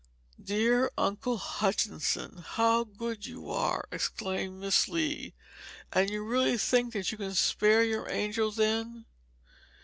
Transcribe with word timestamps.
"Dear 0.43 0.89
Uncle 0.97 1.37
Hutchinson, 1.37 2.43
how 2.43 2.83
good 2.85 3.27
you 3.27 3.51
are!" 3.51 3.87
exclaimed 3.91 4.59
Miss 4.59 4.87
Lee. 4.87 5.35
"And 5.93 6.09
you 6.09 6.23
really 6.23 6.57
think 6.57 6.93
that 6.93 7.11
you 7.11 7.19
can 7.19 7.35
spare 7.35 7.83
your 7.83 8.09
angel, 8.09 8.49
then?" 8.49 9.05